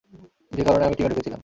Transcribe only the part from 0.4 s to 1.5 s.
যে কারণে আমি টিমে ঢুকেছিলাম।